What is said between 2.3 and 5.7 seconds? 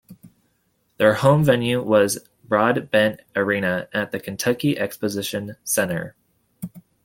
Broadbent Arena at the Kentucky Exposition